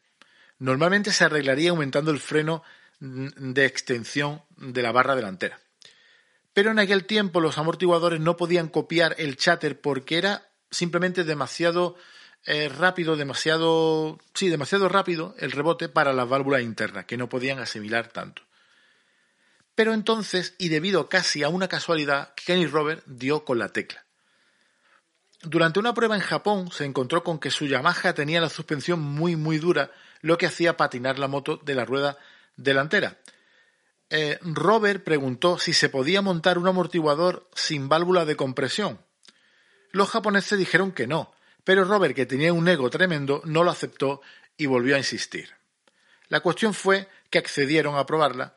Normalmente 0.59 1.11
se 1.11 1.25
arreglaría 1.25 1.71
aumentando 1.71 2.11
el 2.11 2.21
freno 2.21 2.63
de 3.01 3.65
extensión 3.65 4.43
de 4.59 4.83
la 4.83 4.93
barra 4.93 5.17
delantera. 5.17 5.59
Pero 6.53 6.71
en 6.71 6.81
aquel 6.81 7.07
tiempo 7.07 7.41
los 7.41 7.57
amortiguadores 7.57 8.21
no 8.21 8.37
podían 8.37 8.69
copiar 8.69 9.15
el 9.17 9.39
chatter 9.39 9.81
porque 9.81 10.19
era 10.19 10.51
simplemente 10.71 11.25
demasiado 11.25 11.97
eh, 12.45 12.69
rápido, 12.69 13.17
demasiado, 13.17 14.19
sí, 14.35 14.51
demasiado 14.51 14.91
rápido 14.91 15.35
el 15.39 15.51
rebote 15.51 15.89
para 15.89 16.13
las 16.13 16.29
válvulas 16.29 16.61
internas, 16.61 17.07
que 17.07 17.17
no 17.17 17.31
podían 17.31 17.59
asimilar 17.59 18.09
tanto. 18.09 18.43
Pero 19.75 19.95
entonces, 19.95 20.55
y 20.59 20.69
debido 20.69 21.09
casi 21.09 21.43
a 21.43 21.49
una 21.49 21.69
casualidad, 21.69 22.35
Kenny 22.35 22.67
Robert 22.67 23.03
dio 23.07 23.47
con 23.47 23.59
la 23.59 23.71
tecla. 23.71 24.05
Durante 25.43 25.79
una 25.79 25.95
prueba 25.95 26.17
en 26.17 26.21
Japón 26.21 26.73
se 26.73 26.85
encontró 26.85 27.23
con 27.23 27.39
que 27.39 27.51
su 27.51 27.67
Yamaha 27.67 28.13
tenía 28.13 28.41
la 28.41 28.49
suspensión 28.49 29.01
muy 29.01 29.37
muy 29.37 29.59
dura, 29.59 29.93
lo 30.21 30.37
que 30.37 30.47
hacía 30.47 30.77
patinar 30.77 31.19
la 31.19 31.29
moto 31.29 31.59
de 31.59 31.75
la 31.75 31.85
rueda 31.85 32.19
delantera. 32.57 33.19
Eh, 34.11 34.39
Robert 34.43 35.05
preguntó 35.05 35.59
si 35.59 35.73
se 35.73 35.89
podía 35.89 36.23
montar 36.23 36.59
un 36.59 36.67
amortiguador 36.67 37.49
sin 37.55 37.89
válvula 37.89 38.25
de 38.25 38.37
compresión. 38.37 39.01
Los 39.93 40.11
japoneses 40.11 40.59
dijeron 40.59 40.93
que 40.93 41.07
no, 41.07 41.33
pero 41.63 41.85
Robert, 41.85 42.17
que 42.17 42.27
tenía 42.27 42.53
un 42.53 42.67
ego 42.67 42.91
tremendo, 42.91 43.41
no 43.45 43.63
lo 43.63 43.71
aceptó 43.71 44.23
y 44.57 44.67
volvió 44.67 44.97
a 44.97 44.99
insistir. 44.99 45.51
La 46.29 46.41
cuestión 46.41 46.75
fue 46.75 47.09
que 47.31 47.39
accedieron 47.39 47.97
a 47.97 48.07
probarla 48.07 48.55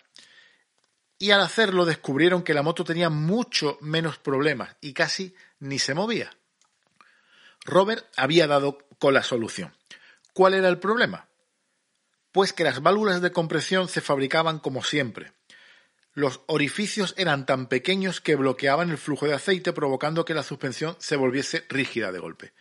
y 1.20 1.32
al 1.32 1.42
hacerlo 1.42 1.86
descubrieron 1.86 2.42
que 2.42 2.54
la 2.54 2.64
moto 2.64 2.84
tenía 2.84 3.10
mucho 3.10 3.78
menos 3.82 4.18
problemas 4.18 4.76
y 4.82 4.94
casi 4.94 5.36
ni 5.60 5.78
se 5.78 5.94
movía. 5.94 6.32
Robert 7.66 8.06
había 8.16 8.48
dado 8.48 8.80
con 9.00 9.14
la 9.14 9.24
solución. 9.24 9.76
¿Cuál 10.34 10.54
era 10.54 10.70
el 10.70 10.80
problema? 10.80 11.28
Pues 12.32 12.54
que 12.54 12.64
las 12.64 12.82
válvulas 12.82 13.22
de 13.22 13.32
compresión 13.32 13.88
se 13.88 14.02
fabricaban 14.02 14.60
como 14.60 14.84
siempre. 14.84 15.34
Los 16.14 16.42
orificios 16.48 17.14
eran 17.18 17.46
tan 17.46 17.68
pequeños 17.68 18.20
que 18.20 18.36
bloqueaban 18.36 18.90
el 18.90 18.98
flujo 18.98 19.28
de 19.28 19.34
aceite 19.34 19.74
provocando 19.74 20.26
que 20.26 20.34
la 20.34 20.44
suspensión 20.44 20.96
se 21.00 21.16
volviese 21.16 21.66
rígida 21.70 22.12
de 22.12 22.20
golpe. 22.20 22.54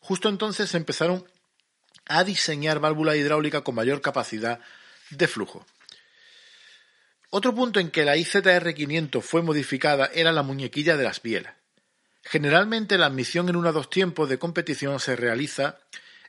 Justo 0.00 0.28
entonces 0.28 0.70
se 0.70 0.76
empezaron 0.76 1.26
a 2.06 2.24
diseñar 2.24 2.80
válvula 2.80 3.16
hidráulica 3.16 3.62
con 3.62 3.74
mayor 3.74 4.00
capacidad 4.00 4.60
de 5.10 5.28
flujo. 5.28 5.64
Otro 7.30 7.54
punto 7.54 7.78
en 7.78 7.90
que 7.90 8.04
la 8.04 8.16
IZR 8.16 8.74
500 8.74 9.24
fue 9.24 9.42
modificada 9.42 10.10
era 10.12 10.32
la 10.32 10.42
muñequilla 10.42 10.96
de 10.96 11.04
las 11.04 11.22
bielas. 11.22 11.54
Generalmente 12.22 12.98
la 12.98 13.06
admisión 13.06 13.48
en 13.48 13.56
una 13.56 13.72
dos 13.72 13.88
tiempos 13.88 14.28
de 14.28 14.38
competición 14.38 15.00
se 15.00 15.16
realiza 15.16 15.78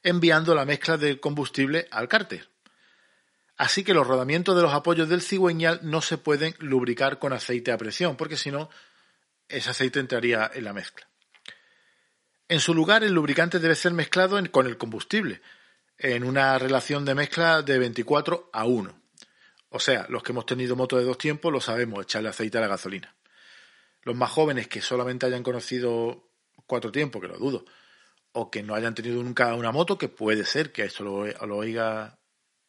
enviando 0.04 0.56
la 0.56 0.66
mezcla 0.66 0.98
del 0.98 1.20
combustible 1.20 1.88
al 1.92 2.08
cárter. 2.08 2.50
Así 3.58 3.84
que 3.84 3.94
los 3.94 4.08
rodamientos 4.08 4.56
de 4.56 4.64
los 4.64 4.74
apoyos 4.74 5.10
del 5.10 5.22
cigüeñal 5.22 5.80
no 5.84 6.02
se 6.02 6.18
pueden 6.18 6.56
lubricar 6.60 7.20
con 7.20 7.34
aceite 7.34 7.72
a 7.72 7.78
presión, 7.78 8.16
porque 8.16 8.38
si 8.38 8.50
no, 8.50 8.70
ese 9.48 9.70
aceite 9.70 10.00
entraría 10.00 10.50
en 10.54 10.64
la 10.64 10.74
mezcla. 10.74 11.08
En 12.48 12.60
su 12.60 12.74
lugar, 12.74 13.04
el 13.04 13.14
lubricante 13.14 13.60
debe 13.60 13.76
ser 13.76 13.94
mezclado 13.94 14.42
con 14.50 14.66
el 14.66 14.78
combustible, 14.78 15.42
en 15.98 16.24
una 16.24 16.58
relación 16.58 17.06
de 17.06 17.14
mezcla 17.14 17.62
de 17.62 17.78
24 17.78 18.50
a 18.52 18.66
1. 18.66 19.02
O 19.70 19.80
sea, 19.80 20.08
los 20.10 20.24
que 20.24 20.32
hemos 20.32 20.48
tenido 20.48 20.76
moto 20.76 20.98
de 20.98 21.04
dos 21.04 21.18
tiempos 21.20 21.54
lo 21.54 21.62
sabemos, 21.62 22.04
echarle 22.04 22.30
aceite 22.30 22.58
a 22.58 22.62
la 22.62 22.68
gasolina 22.68 23.16
los 24.04 24.16
más 24.16 24.32
jóvenes 24.32 24.68
que 24.68 24.82
solamente 24.82 25.26
hayan 25.26 25.44
conocido 25.44 26.30
cuatro 26.66 26.92
tiempos, 26.92 27.22
que 27.22 27.28
lo 27.28 27.38
dudo, 27.38 27.66
o 28.34 28.50
que 28.50 28.64
no 28.64 28.76
hayan 28.76 28.96
tenido 28.96 29.22
nunca 29.22 29.54
una 29.56 29.72
moto, 29.72 29.98
que 29.98 30.10
puede 30.10 30.46
ser 30.46 30.72
que 30.72 30.84
esto 30.84 31.04
lo, 31.04 31.26
lo 31.26 31.58
oiga 31.58 32.20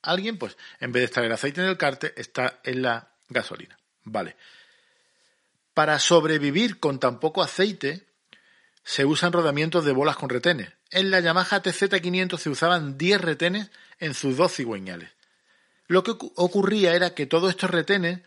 alguien, 0.03 0.39
pues 0.39 0.57
en 0.81 0.93
vez 0.93 1.03
de 1.03 1.05
estar 1.05 1.25
el 1.25 1.33
aceite 1.33 1.61
en 1.62 1.69
el 1.69 1.79
cárter, 1.79 2.12
está 2.17 2.61
en 2.65 2.83
la 2.83 3.15
gasolina. 3.29 3.79
Vale. 4.05 4.37
Para 5.75 5.99
sobrevivir 5.99 6.81
con 6.81 6.99
tan 6.99 7.21
poco 7.21 7.43
aceite, 7.43 8.07
se 8.83 9.05
usan 9.05 9.33
rodamientos 9.33 9.85
de 9.85 9.93
bolas 9.93 10.17
con 10.17 10.29
retenes. 10.29 10.73
En 10.91 11.11
la 11.11 11.21
Yamaha 11.21 11.62
TZ500 11.62 12.37
se 12.37 12.51
usaban 12.51 12.99
10 12.99 13.21
retenes 13.21 13.71
en 13.99 14.12
sus 14.12 14.37
dos 14.37 14.53
cigüeñales. 14.53 15.11
Lo 15.87 16.03
que 16.03 16.11
ocurría 16.11 16.95
era 16.95 17.15
que 17.15 17.27
todos 17.27 17.51
estos 17.51 17.71
retenes 17.71 18.21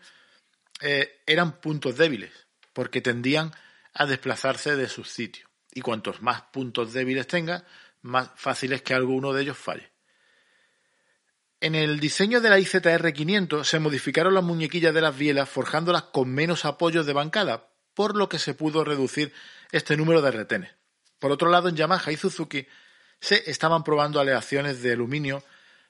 eh, 0.80 1.20
eran 1.26 1.60
puntos 1.60 1.96
débiles 1.96 2.45
porque 2.76 3.00
tendían 3.00 3.54
a 3.94 4.04
desplazarse 4.04 4.76
de 4.76 4.90
sus 4.90 5.08
sitios. 5.08 5.48
Y 5.72 5.80
cuantos 5.80 6.20
más 6.20 6.42
puntos 6.42 6.92
débiles 6.92 7.26
tenga, 7.26 7.64
más 8.02 8.28
fácil 8.36 8.74
es 8.74 8.82
que 8.82 8.92
alguno 8.92 9.32
de 9.32 9.40
ellos 9.40 9.56
falle. 9.56 9.90
En 11.58 11.74
el 11.74 12.00
diseño 12.00 12.42
de 12.42 12.50
la 12.50 12.58
IZR 12.58 13.14
500 13.14 13.66
se 13.66 13.78
modificaron 13.78 14.34
las 14.34 14.44
muñequillas 14.44 14.92
de 14.92 15.00
las 15.00 15.16
bielas 15.16 15.48
forjándolas 15.48 16.02
con 16.02 16.28
menos 16.28 16.66
apoyos 16.66 17.06
de 17.06 17.14
bancada, 17.14 17.70
por 17.94 18.14
lo 18.14 18.28
que 18.28 18.38
se 18.38 18.52
pudo 18.52 18.84
reducir 18.84 19.32
este 19.72 19.96
número 19.96 20.20
de 20.20 20.32
retenes. 20.32 20.74
Por 21.18 21.32
otro 21.32 21.48
lado, 21.48 21.70
en 21.70 21.76
Yamaha 21.76 22.12
y 22.12 22.18
Suzuki 22.18 22.66
se 23.20 23.50
estaban 23.50 23.84
probando 23.84 24.20
aleaciones 24.20 24.82
de 24.82 24.92
aluminio 24.92 25.42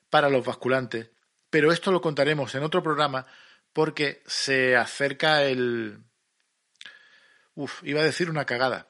para 0.08 0.30
los 0.30 0.44
basculantes, 0.44 1.10
pero 1.50 1.72
esto 1.72 1.90
lo 1.90 2.00
contaremos 2.00 2.54
en 2.54 2.62
otro 2.62 2.80
programa 2.80 3.26
porque 3.72 4.22
se 4.24 4.76
acerca 4.76 5.42
el, 5.42 5.98
Uf, 7.56 7.82
iba 7.84 8.00
a 8.00 8.04
decir 8.04 8.30
una 8.30 8.44
cagada. 8.44 8.88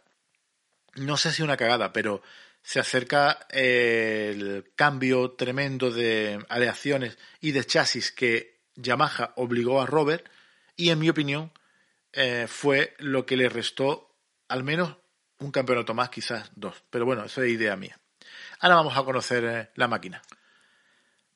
No 0.96 1.16
sé 1.16 1.32
si 1.32 1.42
una 1.42 1.56
cagada, 1.56 1.92
pero 1.92 2.22
se 2.62 2.80
acerca 2.80 3.46
el 3.48 4.72
cambio 4.74 5.30
tremendo 5.32 5.90
de 5.90 6.44
aleaciones 6.48 7.16
y 7.40 7.52
de 7.52 7.64
chasis 7.64 8.10
que 8.10 8.60
Yamaha 8.74 9.32
obligó 9.36 9.80
a 9.80 9.86
Robert 9.86 10.28
y 10.74 10.90
en 10.90 10.98
mi 10.98 11.08
opinión 11.08 11.52
eh, 12.12 12.46
fue 12.48 12.94
lo 12.98 13.24
que 13.24 13.36
le 13.36 13.48
restó 13.48 14.16
al 14.48 14.64
menos 14.64 14.96
un 15.38 15.52
campeonato 15.52 15.94
más, 15.94 16.10
quizás 16.10 16.50
dos. 16.56 16.82
Pero 16.90 17.06
bueno, 17.06 17.24
eso 17.24 17.42
es 17.42 17.52
idea 17.52 17.76
mía. 17.76 18.00
Ahora 18.58 18.76
vamos 18.76 18.96
a 18.96 19.04
conocer 19.04 19.44
eh, 19.44 19.70
la 19.76 19.86
máquina. 19.86 20.22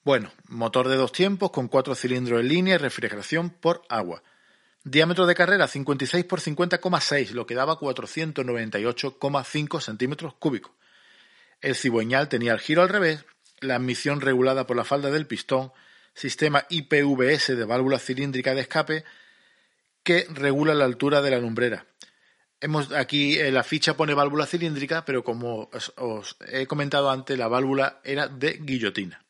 Bueno, 0.03 0.33
motor 0.49 0.89
de 0.89 0.97
dos 0.97 1.13
tiempos 1.13 1.51
con 1.51 1.69
cuatro 1.69 1.95
cilindros 1.95 2.41
en 2.41 2.49
línea 2.49 2.75
y 2.75 2.79
refrigeración 2.79 3.51
por 3.51 3.83
agua. 3.89 4.23
Diámetro 4.83 5.27
de 5.27 5.35
carrera 5.35 5.69
56 5.69 6.25
por 6.25 6.41
50,6, 6.41 7.33
lo 7.33 7.45
que 7.47 7.55
daba 7.55 7.79
498,5 7.79 9.81
centímetros 9.81 10.33
cúbicos. 10.35 10.73
El 11.61 11.75
cigüeñal 11.75 12.31
tenía 12.31 12.53
el 12.53 12.61
giro 12.61 12.81
al 12.81 12.89
revés, 12.89 13.27
la 13.61 13.77
admisión 13.77 14.23
regulada 14.23 14.67
por 14.67 14.77
la 14.77 14.85
falda 14.85 15.11
del 15.11 15.27
pistón, 15.27 15.71
sistema 16.15 16.65
IPVS 16.71 17.57
de 17.57 17.67
válvula 17.67 17.99
cilíndrica 17.99 18.55
de 18.55 18.63
escape 18.63 19.05
que 20.03 20.27
regula 20.31 20.73
la 20.75 20.87
altura 20.87 21.21
de 21.21 21.31
la 21.31 21.39
lumbrera. 21.39 21.85
Hemos, 22.63 22.91
aquí 22.93 23.39
eh, 23.39 23.51
la 23.51 23.63
ficha 23.63 23.99
pone 23.99 24.15
válvula 24.15 24.47
cilíndrica, 24.47 25.05
pero 25.05 25.23
como 25.25 25.69
os 25.97 26.37
he 26.49 26.67
comentado 26.67 27.11
antes, 27.11 27.39
la 27.39 27.49
válvula 27.49 28.01
era 28.03 28.29
de 28.29 28.59
guillotina. 28.63 29.27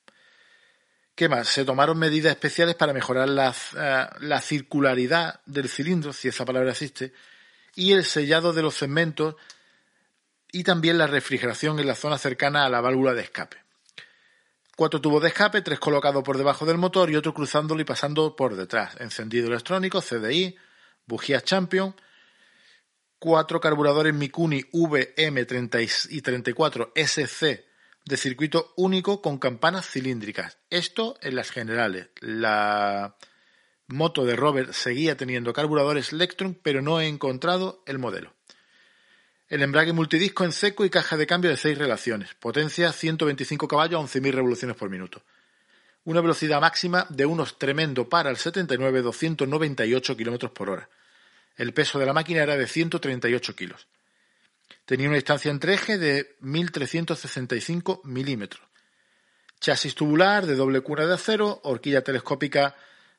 ¿Qué 1.20 1.28
más? 1.28 1.48
Se 1.48 1.66
tomaron 1.66 1.98
medidas 1.98 2.30
especiales 2.30 2.76
para 2.76 2.94
mejorar 2.94 3.28
eh, 3.28 4.06
la, 4.20 4.40
circularidad 4.40 5.42
del 5.44 5.68
cilindro, 5.68 6.14
si 6.14 6.28
esa 6.28 6.46
palabra 6.46 6.70
existe, 6.70 7.12
y 7.74 7.92
el 7.92 8.06
sellado 8.06 8.54
de 8.54 8.62
los 8.62 8.76
segmentos 8.76 9.34
y 10.50 10.64
también 10.64 10.96
la 10.96 11.06
refrigeración 11.06 11.78
en 11.78 11.88
la 11.88 11.94
zona 11.94 12.16
cercana 12.16 12.64
a 12.64 12.70
la 12.70 12.80
válvula 12.80 13.12
de 13.12 13.20
escape. 13.20 13.58
Cuatro 14.74 15.02
tubos 15.02 15.20
de 15.20 15.28
escape, 15.28 15.60
tres 15.60 15.78
colocados 15.78 16.24
por 16.24 16.38
debajo 16.38 16.64
del 16.64 16.78
motor 16.78 17.10
y 17.10 17.16
otro 17.16 17.34
cruzándolo 17.34 17.82
y 17.82 17.84
pasando 17.84 18.34
por 18.34 18.56
detrás. 18.56 18.96
Encendido 18.98 19.48
electrónico, 19.48 20.00
CDI, 20.00 20.56
bujías 21.04 21.44
Champion, 21.44 21.94
cuatro 23.18 23.60
carburadores 23.60 24.14
Mikuni 24.14 24.62
VM30 24.72 26.06
y 26.12 26.22
34 26.22 26.92
SC 26.94 27.69
de 28.04 28.16
circuito 28.16 28.72
único 28.76 29.22
con 29.22 29.38
campanas 29.38 29.88
cilíndricas. 29.88 30.58
Esto 30.70 31.16
en 31.22 31.36
las 31.36 31.50
generales. 31.50 32.08
La 32.20 33.16
moto 33.86 34.24
de 34.24 34.36
Robert 34.36 34.72
seguía 34.72 35.16
teniendo 35.16 35.52
carburadores 35.52 36.12
Electron, 36.12 36.54
pero 36.54 36.82
no 36.82 37.00
he 37.00 37.06
encontrado 37.06 37.82
el 37.86 37.98
modelo. 37.98 38.34
El 39.48 39.62
embrague 39.62 39.92
multidisco 39.92 40.44
en 40.44 40.52
seco 40.52 40.84
y 40.84 40.90
caja 40.90 41.16
de 41.16 41.26
cambio 41.26 41.50
de 41.50 41.56
6 41.56 41.76
relaciones. 41.76 42.34
Potencia 42.34 42.92
125 42.92 43.66
caballos 43.66 44.00
a 44.00 44.18
11.000 44.18 44.32
revoluciones 44.32 44.76
por 44.76 44.90
minuto. 44.90 45.24
Una 46.04 46.20
velocidad 46.20 46.60
máxima 46.60 47.06
de 47.10 47.26
unos 47.26 47.58
tremendo 47.58 48.08
para 48.08 48.30
el 48.30 48.36
79 48.36 49.02
298 49.02 50.16
km 50.16 50.52
por 50.52 50.70
hora. 50.70 50.88
El 51.56 51.74
peso 51.74 51.98
de 51.98 52.06
la 52.06 52.12
máquina 52.12 52.42
era 52.42 52.56
de 52.56 52.66
138 52.66 53.56
kilos. 53.56 53.88
Tenía 54.90 55.06
una 55.06 55.18
distancia 55.18 55.52
entre 55.52 55.74
eje 55.74 55.98
de 55.98 56.34
1365 56.40 58.00
milímetros. 58.02 58.66
Chasis 59.60 59.94
tubular 59.94 60.46
de 60.46 60.56
doble 60.56 60.80
cura 60.80 61.06
de 61.06 61.14
acero, 61.14 61.60
horquilla 61.62 62.02
telescópica 62.02 62.74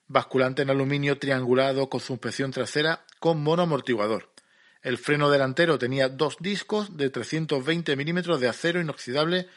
basculante 0.05 0.63
en 0.63 0.69
aluminio 0.69 1.17
triangulado 1.17 1.87
con 1.87 2.01
suspensión 2.01 2.51
trasera 2.51 3.05
con 3.21 3.41
monoamortiguador. 3.41 4.33
El 4.81 4.97
freno 4.97 5.29
delantero 5.29 5.79
tenía 5.79 6.09
dos 6.09 6.35
discos 6.41 6.97
de 6.97 7.09
320 7.09 7.95
milímetros 7.95 8.41
de 8.41 8.49
acero 8.49 8.81
inoxidable 8.81 9.47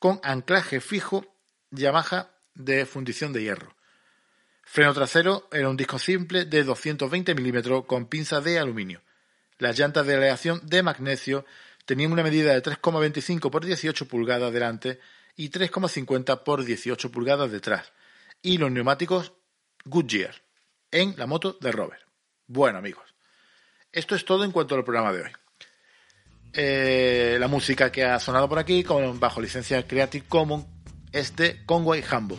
con 0.00 0.18
anclaje 0.24 0.80
fijo 0.80 1.36
Yamaha 1.70 2.32
de 2.52 2.84
fundición 2.84 3.32
de 3.32 3.44
hierro. 3.44 3.76
Freno 4.64 4.92
trasero 4.92 5.48
era 5.52 5.68
un 5.68 5.76
disco 5.76 6.00
simple 6.00 6.46
de 6.46 6.64
220 6.64 7.32
milímetros 7.36 7.84
con 7.84 8.06
pinza 8.06 8.40
de 8.40 8.58
aluminio. 8.58 9.02
Las 9.60 9.78
llantas 9.78 10.06
de 10.06 10.16
aleación 10.16 10.60
de 10.64 10.82
magnesio 10.82 11.44
tenían 11.84 12.12
una 12.12 12.22
medida 12.22 12.52
de 12.52 12.62
3,25 12.62 13.50
por 13.50 13.64
18 13.64 14.08
pulgadas 14.08 14.52
delante 14.52 14.98
y 15.36 15.50
3,50 15.50 16.42
por 16.42 16.64
18 16.64 17.12
pulgadas 17.12 17.52
detrás. 17.52 17.92
Y 18.42 18.56
los 18.56 18.72
neumáticos 18.72 19.32
Goodyear 19.84 20.34
en 20.90 21.14
la 21.18 21.26
moto 21.26 21.58
de 21.60 21.72
Robert. 21.72 22.02
Bueno 22.46 22.78
amigos, 22.78 23.14
esto 23.92 24.14
es 24.14 24.24
todo 24.24 24.44
en 24.44 24.50
cuanto 24.50 24.74
al 24.74 24.82
programa 24.82 25.12
de 25.12 25.22
hoy. 25.22 25.30
Eh, 26.54 27.36
la 27.38 27.46
música 27.46 27.92
que 27.92 28.04
ha 28.04 28.18
sonado 28.18 28.48
por 28.48 28.58
aquí, 28.58 28.82
con, 28.82 29.20
bajo 29.20 29.42
licencia 29.42 29.86
Creative 29.86 30.24
Commons, 30.26 30.66
es 31.12 31.36
de 31.36 31.64
Conway 31.66 32.02
Hambo. 32.10 32.38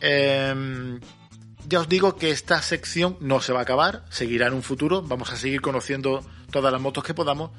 Em, 0.00 1.00
ya 1.72 1.80
os 1.80 1.88
digo 1.88 2.16
que 2.16 2.30
esta 2.30 2.60
sección 2.60 3.16
no 3.20 3.40
se 3.40 3.54
va 3.54 3.60
a 3.60 3.62
acabar, 3.62 4.04
seguirá 4.10 4.46
en 4.46 4.52
un 4.52 4.62
futuro, 4.62 5.00
vamos 5.00 5.32
a 5.32 5.36
seguir 5.36 5.62
conociendo 5.62 6.22
todas 6.50 6.70
las 6.70 6.82
motos 6.82 7.02
que 7.02 7.14
podamos, 7.14 7.50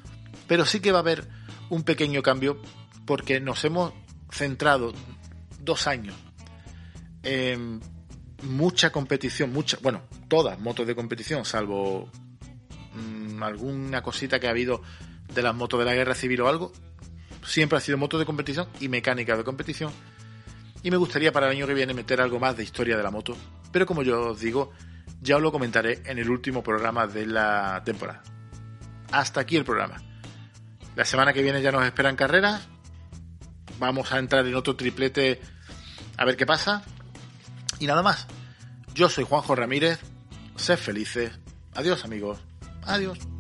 pero 0.47 0.67
sí 0.67 0.81
que 0.81 0.91
va 0.91 0.99
a 0.99 1.01
haber 1.01 1.27
un 1.71 1.81
pequeño 1.81 2.21
cambio 2.21 2.61
porque 3.07 3.39
nos 3.39 3.65
hemos 3.65 3.91
centrado 4.29 4.93
dos 5.61 5.87
años 5.87 6.15
en 7.23 7.81
mucha 8.43 8.91
competición, 8.91 9.51
mucha, 9.51 9.79
bueno, 9.81 10.03
todas 10.27 10.59
motos 10.59 10.85
de 10.85 10.93
competición, 10.93 11.43
salvo 11.43 12.07
mmm, 12.93 13.41
alguna 13.41 14.03
cosita 14.03 14.39
que 14.39 14.45
ha 14.45 14.51
habido 14.51 14.83
de 15.33 15.41
las 15.41 15.55
motos 15.55 15.79
de 15.79 15.85
la 15.85 15.95
guerra 15.95 16.13
civil 16.13 16.41
o 16.41 16.49
algo, 16.49 16.71
siempre 17.43 17.79
ha 17.79 17.81
sido 17.81 17.97
motos 17.97 18.19
de 18.19 18.27
competición 18.27 18.67
y 18.79 18.89
mecánica 18.89 19.35
de 19.35 19.43
competición. 19.43 19.91
Y 20.83 20.91
me 20.91 20.97
gustaría 20.97 21.31
para 21.31 21.47
el 21.47 21.53
año 21.53 21.65
que 21.65 21.73
viene 21.73 21.95
meter 21.95 22.21
algo 22.21 22.39
más 22.39 22.55
de 22.55 22.63
historia 22.63 22.95
de 22.95 23.01
la 23.01 23.09
moto, 23.09 23.35
pero 23.73 23.85
como 23.85 24.03
yo 24.03 24.29
os 24.29 24.39
digo, 24.39 24.71
ya 25.19 25.35
os 25.35 25.41
lo 25.41 25.51
comentaré 25.51 26.01
en 26.05 26.19
el 26.19 26.29
último 26.29 26.63
programa 26.63 27.07
de 27.07 27.25
la 27.25 27.81
temporada. 27.83 28.23
Hasta 29.11 29.41
aquí 29.41 29.57
el 29.57 29.65
programa. 29.65 30.01
La 30.95 31.03
semana 31.03 31.33
que 31.33 31.41
viene 31.41 31.61
ya 31.61 31.71
nos 31.71 31.83
esperan 31.83 32.15
carreras. 32.15 32.67
Vamos 33.79 34.13
a 34.13 34.19
entrar 34.19 34.45
en 34.45 34.55
otro 34.55 34.75
triplete 34.75 35.41
a 36.17 36.25
ver 36.25 36.37
qué 36.37 36.45
pasa. 36.45 36.83
Y 37.79 37.87
nada 37.87 38.03
más. 38.03 38.27
Yo 38.93 39.09
soy 39.09 39.23
Juanjo 39.23 39.55
Ramírez. 39.55 39.99
Sed 40.55 40.77
felices. 40.77 41.31
Adiós 41.73 42.05
amigos. 42.05 42.39
Adiós. 42.83 43.32